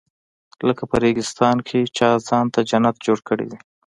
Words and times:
لکه 0.67 0.83
په 0.89 0.95
ریګستان 1.03 1.57
کې 1.67 1.79
چا 1.97 2.09
ځان 2.27 2.45
ته 2.53 2.59
جنت 2.69 2.95
جوړ 3.05 3.19
کړی 3.29 3.45
وي. 3.49 3.59